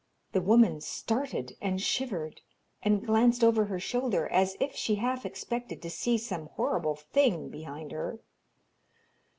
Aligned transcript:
The 0.31 0.41
woman 0.41 0.81
started 0.81 1.55
and 1.61 1.79
shivered, 1.79 2.41
and 2.81 3.05
glanced 3.05 3.43
over 3.43 3.65
her 3.65 3.79
shoulder 3.79 4.27
as 4.29 4.57
if 4.59 4.73
she 4.75 4.95
half 4.95 5.27
expected 5.27 5.79
to 5.83 5.91
see 5.91 6.17
some 6.17 6.47
horrible 6.47 6.95
thing 6.95 7.49
behind 7.49 7.91
her. 7.91 8.17